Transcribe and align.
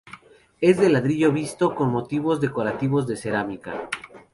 Es 0.61 0.79
de 0.79 0.89
ladrillo 0.89 1.31
visto 1.31 1.75
con 1.75 1.91
motivos 1.91 2.41
decorativos 2.41 3.05
de 3.05 3.17
cerámica. 3.17 3.87